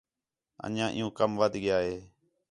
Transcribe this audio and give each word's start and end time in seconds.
انڄیاں 0.65 0.89
عِیّوں 0.95 1.11
کَم 1.17 1.31
وَدھ 1.39 1.57
ڳِیا 1.63 1.77
ہِے 1.85 1.95